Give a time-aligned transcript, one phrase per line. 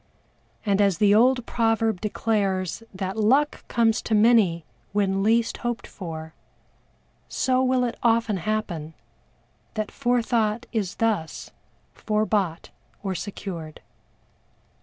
[0.65, 6.33] And as the old proverb declares that luck comes to many when least hoped for,
[7.29, 8.95] so will it often happen
[9.75, 11.51] that forethought is thus
[11.93, 12.71] fore bought
[13.03, 13.79] or secured.